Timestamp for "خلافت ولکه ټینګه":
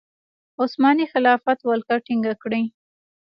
1.13-2.33